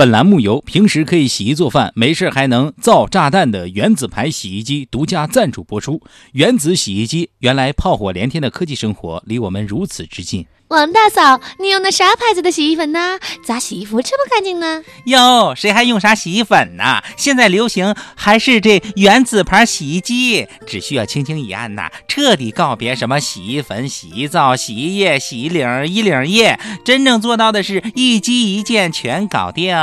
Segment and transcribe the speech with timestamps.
[0.00, 6.00] 本栏目由平时可以洗衣做饭，没事还能造炸弹的原子牌洗衣机独家赞助播出。
[6.32, 10.46] 原子洗衣机，原来炮火连天的科技生活离我们如此之近。
[10.70, 13.18] 王大嫂，你用的啥牌子的洗衣粉呢？
[13.44, 14.84] 咋洗衣服这么干净呢？
[15.06, 17.02] 哟，谁还用啥洗衣粉呢？
[17.16, 29.76] 现在流行还是这原子牌洗衣机，只需要轻轻一按呐，彻底告别什么洗衣粉、洗衣皂、洗衣液、洗衣领、衣领液，真正做到的是一机一键全搞定。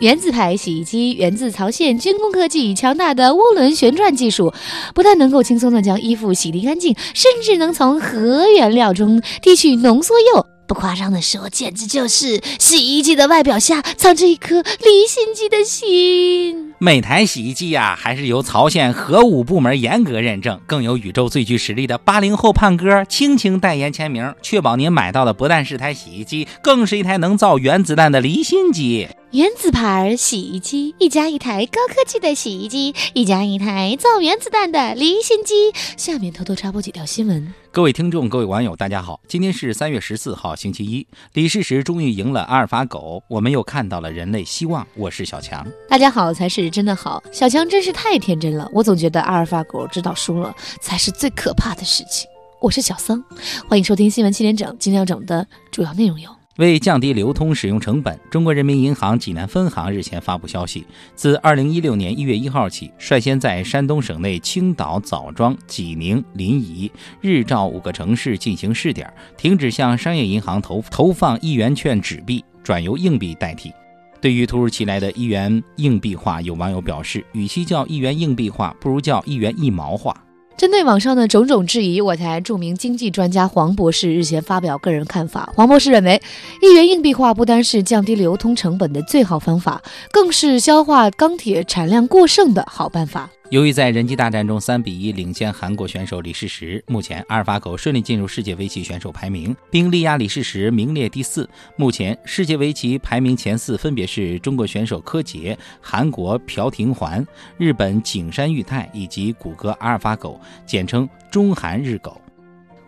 [0.00, 4.52] 原子牌洗衣机源自曹县军工科技强大的涡轮旋转技术，
[4.94, 10.46] 不但能够轻松的将衣服洗涤干净，甚至能从核原料中提取浓缩铀。
[10.66, 16.69] 不夸张的说，简直就是洗衣机的外表下藏着一颗离心机的心。
[16.82, 29.06] 每台洗衣机呀，还是由曹县核武部门严格认证，更有宇宙最具实力的八零后胖哥倾情代言签名，确保您买到的不但是台洗衣机，更是一台能造原子弹的离心机。
[29.32, 35.74] 原子牌洗衣机，一家一台高科技的洗衣机，一家一台造原子弹的离心机。
[35.98, 37.52] 下面偷偷插播几条新闻。
[37.72, 41.06] 各位听众，各位网友，大家好，今天是三月十四号，星期一。
[41.34, 44.84] 李世石终于赢了阿尔法狗，我们又看到了人类希望。
[44.96, 47.22] 我是小强，大家好才是真的好。
[47.30, 52.28] 小强真是太天真了，我总觉得阿尔法狗知道输了才是最可怕的事情。
[52.60, 53.22] 我是小桑，
[53.68, 56.39] 欢迎收听新闻七点整，今天要整的主要内容有。
[56.60, 66.90] 为降低流通使用成本，中国人民银行济南分行日前发布消息，自二零一六年一月一号起，率先在山东省内青岛、枣庄、济宁、临沂、
[67.22, 73.72] 日照五个城市进行试点，停止向商业银行投投放一元券纸币，转由硬币代替。
[74.20, 80.14] 对于突如其来的一元硬币化，有网友表示，与其叫一元硬币化，不如叫一元一毛化。
[80.60, 85.50] 针对网上的种种质疑，我台著名经济专家黄博士日前发表个人看法。
[85.56, 86.20] 黄博士认为，
[86.60, 89.80] 一元硬币化不单是降低流通成本的最好方法，
[90.12, 93.30] 更是消化钢铁产量过剩的好办法。
[93.50, 101.50] 由于在人机大战中三比一领先韩国选手李世石，目前阿尔法狗顺利进入世界围棋选手排名，并力压李世石名列第四。
[101.74, 107.26] 目前世界围棋排名前四分别是中国选手柯洁、韩国朴廷桓、
[107.58, 112.20] 日本景山裕太以及谷歌阿尔法狗，简称中韩日狗。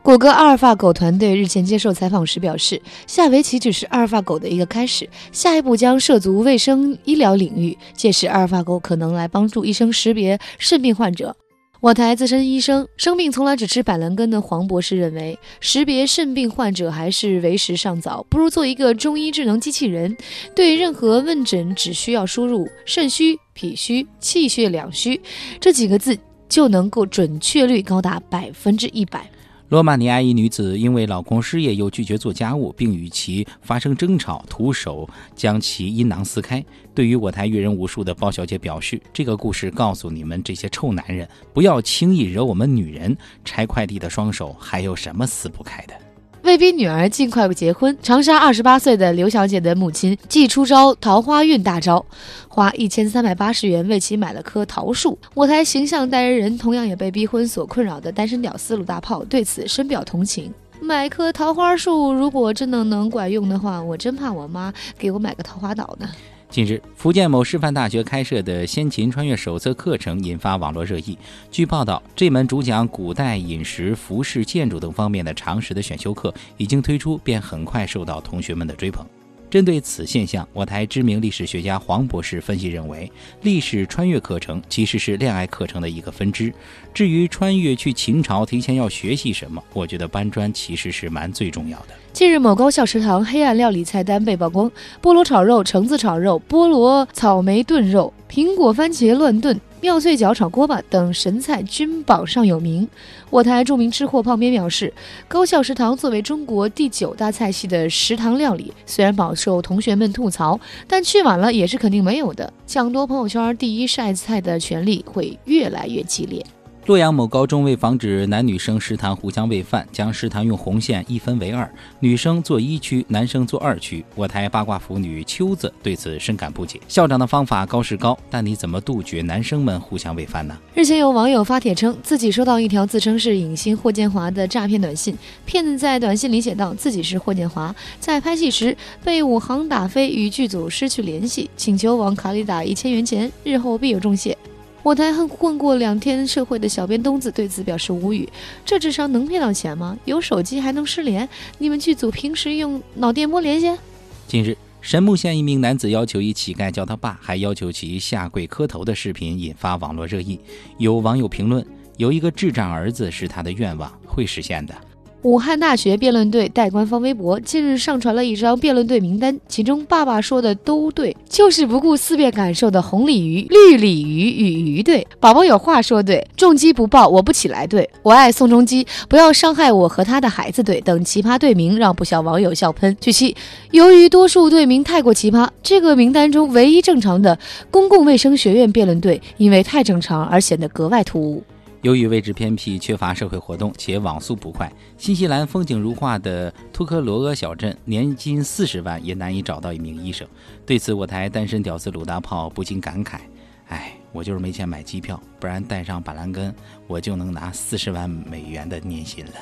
[0.02, 11.36] 谷歌阿尔法狗团队日前接受采访时表示，下围棋只是阿尔法狗的一个开始，下一步将涉足卫生医疗领域，届时阿尔法狗可能来帮助医生识别肾病患者。
[11.80, 20.16] 我台资深医生、生病从来只吃板蓝根的黄博士认为，识别肾病患者还是为时尚早，不如做一个中医智能机器人，
[20.52, 25.20] 对任何问诊只需要输入“肾虚、脾虚、气血两虚”
[25.60, 26.18] 这几个字，
[26.48, 29.30] 就能够准确率高达百分之一百。
[29.72, 36.62] 罗马尼亚一女子因为老公失业又拒绝做家务，并与其发生争吵，徒手将其阴囊撕开。
[36.94, 43.16] 对于我台阅人无数的包小姐表示：“这个故事告诉你们这些臭男人，不要轻易惹我们女人。
[43.46, 45.94] 拆快递的双手还有什么撕不开的？”
[46.42, 52.04] 为逼女儿尽快结婚，长沙二十八岁的刘小姐的母亲既出招桃花运大招，
[52.48, 55.16] 花一千三百八十元为其买了棵桃树。
[55.34, 60.52] 我台形象代言人同样也被逼婚所困扰的单身屌丝鲁大炮对此深表同情。
[60.80, 66.08] 买棵桃花树，如果真的能管用的话，我真怕我妈给我买个桃花岛呢。
[66.52, 71.16] 近日，福建某师范大学开设的先秦穿越手册课程引发网络热议。
[71.50, 79.06] 据报道，这门主讲古代饮食、服饰、建筑等方面的常识的选修课已经推出，便很快受到同学们的追捧。
[79.52, 86.50] 针对此现象，我台知名历史学家黄博士分析认为，历史穿越课程其实是恋爱课程的一个分支。
[86.94, 91.88] 至于穿越去秦朝，提前要学习什么，我觉得搬砖其实是蛮最重要的。
[92.14, 99.60] 近日，某高校食堂黑暗料理菜单被曝光，菠萝炒肉、橙子炒肉、菠萝草莓炖肉、苹果番茄乱炖。
[99.82, 102.88] 妙脆角炒锅巴等神菜均榜上有名。
[103.30, 104.94] 我台著名吃货胖边表示，
[105.26, 112.52] 高校食堂作为中国第九大菜系的食堂料理，虽然饱受同学们吐槽，但去晚了也是肯定没有的。
[112.64, 116.46] 抢夺朋友圈第一晒菜的权利会越来越激烈。
[116.86, 121.70] 洛阳某高中为防止男女生食堂互相喂饭，将食堂用红线一分为二，
[122.00, 124.04] 女生坐一区，男生坐二区。
[124.16, 126.80] 我台八卦腐女秋子对此深感不解。
[126.88, 130.56] 校长的方法高是高，但你怎么杜绝男生们互相喂饭呢？
[130.74, 144.36] 日前有网友发帖称，自己收到一条自称是影星霍建华的诈骗短信，骗子在短信里写道自己是霍建华，在拍戏时被武行打飞，与剧组失去联系，请求往卡里打一千元钱，日后必有重谢。
[144.82, 148.28] 我台混混过两天社会的小编东子对此表示无语，
[148.64, 149.96] 这智商能骗到钱吗？
[150.06, 151.28] 有手机还能失联？
[151.58, 153.78] 你们剧组平时用脑电波连线？
[154.26, 160.40] 近日，神木县一名男子要求一乞丐叫他爸，还要求其下跪磕头的视频引发网络热议。
[160.78, 161.64] 有网友评论
[161.96, 164.74] ：“有一个智障儿子是他的愿望，会实现的。”
[165.22, 175.06] 武汉大学辩论队代官方微博近日上传了一张辩论队名单，其中爸爸说的都对，就是不顾四辨感受的红鲤鱼、绿鲤鱼与鱼队。
[175.20, 182.96] 宝宝有话说对，重击不报我不起来对，我爱宋仲基，不要伤害我和他的孩子队等奇葩队名让不少网友笑喷。
[183.00, 183.36] 据悉，
[183.70, 187.38] 由于多数队名太过奇葩，这个名单中唯一正常的
[187.70, 191.44] 公共卫生学院辩论队，因为太正常而显得格外突兀。
[191.82, 200.26] 由于位置偏僻、缺乏社会活动且网速不快，新西兰风景如画的托克罗厄小镇年薪四十万也难以找到一名医生。
[200.64, 203.18] 对此，我台单身屌丝鲁大炮不禁感慨
[203.66, 206.54] ：“哎，我就是没钱买机票，不然带上板蓝根，
[206.86, 209.32] 我就能拿四十万美元的年薪了。”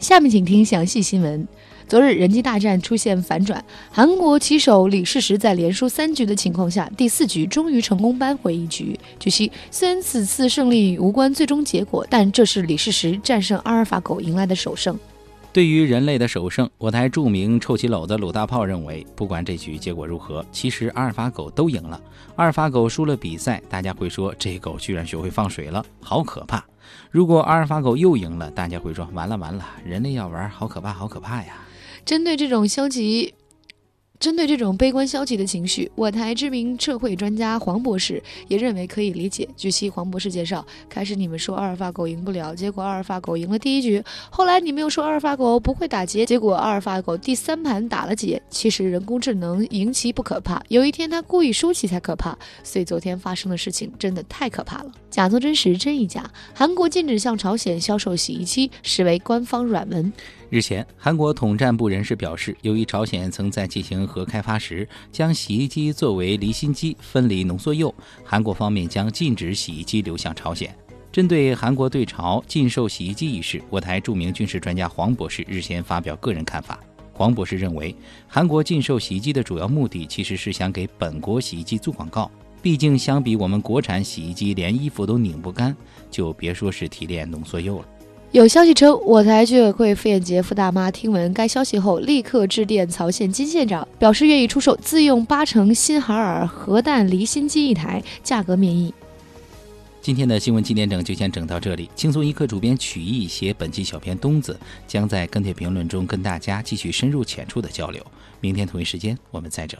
[0.00, 1.46] 下面请听详细新闻。
[1.86, 8.98] 昨日人机大战出现反转，韩国棋手李世石在连输三局的情况下，第四局终于成功扳回一局。
[9.18, 14.98] 据悉，虽然此次胜利无关最终结果，但这是李世石战胜阿尔法狗迎来的首胜。
[15.52, 22.00] 对于人类的首胜，我台著名臭棋篓子鲁大炮认为，不管这局结果如何，其实阿尔法狗都赢了。
[22.36, 26.64] 阿尔法狗输了比赛，大家会说这狗居然学会放水了，好可怕。
[27.10, 31.54] 如果阿尔法狗又赢了，大家会说完了完了，人类要玩，好可怕，好可怕呀。
[32.04, 33.34] 针对这种消极。
[34.20, 39.48] 针对这种悲观消极的情绪，我台知名社会专家黄博士也认为可以理解。
[39.56, 44.04] 据悉，黄博士介绍，开始你们说阿尔法狗赢不了，结果阿尔法狗赢了第一局。
[44.28, 48.40] 后来你们又说阿尔法狗不会打劫，结果阿尔法狗第三盘打了劫。
[48.50, 52.36] 其实人工智能赢棋不可怕，有一天它故意输棋才可怕。
[52.62, 56.30] 所以昨天发生的事情真的太可怕了，假作真实真亦假。
[56.52, 60.12] 韩国禁止向朝鲜销售洗衣机，实为官方软文。
[60.50, 67.94] 日前，韩国统战部人士表示，由于朝鲜曾在进行核开发时将洗衣机作为离心机分离浓缩铀，
[68.24, 70.76] 韩国方面将禁止洗衣机流向朝鲜。
[71.12, 76.80] 针对韩国对朝禁售洗衣机一事，我台著名军事专家黄博士日前发表个人看法。
[77.12, 77.94] 黄博士认为，
[78.26, 82.28] 韩国禁售洗衣机的主要目的其实是想给本国洗衣机做广告。
[82.60, 85.76] 毕竟，相比我们国产洗衣机连衣服都拧不干，
[86.10, 87.84] 就别说是提炼浓缩铀了。
[88.32, 98.94] 有消息称，我台居委会傅艳杰傅大妈听闻该消息后，立刻致电曹县金县长，表示愿意出售自用八成新海尔核弹离心机一台，价格免疫。
[100.00, 101.90] 今天的新闻七点整就先整到这里。
[101.96, 104.56] 轻松一刻主编曲艺写本期小编东子
[104.86, 108.00] 将在跟帖评论中跟大家继续深入浅出的交流。
[108.40, 109.78] 明天同一时间我们再整。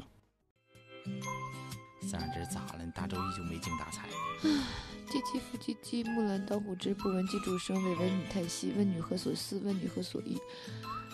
[2.11, 2.85] 三只咋了？
[2.85, 4.09] 你大周一就没精打采。
[4.43, 8.73] 唧唧复唧唧，木兰当户织，不闻机杼声，惟闻女叹息。
[8.77, 9.61] 问女何所思？
[9.61, 10.37] 问女何所忆？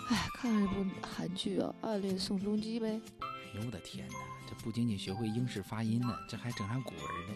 [0.09, 2.99] 哎，看了这部韩剧啊，暗恋宋仲基呗。
[3.21, 4.15] 哎呦我的天哪，
[4.49, 7.35] 这不仅仅学会英式发音呢，这还整上古文了。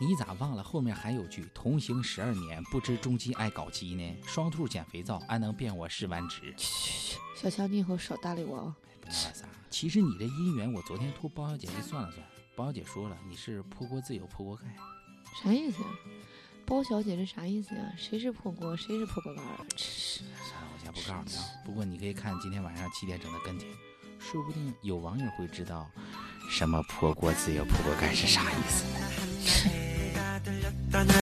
[0.00, 4.16] 你咋忘了后面还有句“同行十二年，不知仲基爱搞基呢？
[4.24, 6.54] 双兔捡肥皂，安能辨我是弯直？”
[7.36, 8.76] 小强，你以后少搭理我啊！
[9.00, 12.24] 不那啥，其实你这姻缘，我昨天托包小姐给算了算，
[12.58, 14.64] 包小姐说了，你是破锅自有破锅盖。
[15.40, 15.86] 啥意思呀？
[16.66, 17.92] 包小姐这啥意思呀？
[17.96, 19.64] 谁是破锅，谁是破锅盖啊？
[19.76, 21.44] 算了，我先不告诉你啊。
[21.64, 23.68] 不过你可以看今天晚上七点整的跟帖，
[24.18, 25.88] 说不定有网友会知道
[26.50, 28.84] 什么破锅自有破锅盖是啥意思。